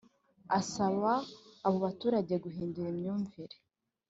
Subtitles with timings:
[0.59, 1.11] Asaba
[1.65, 3.55] abo baturage guhindura imyumvire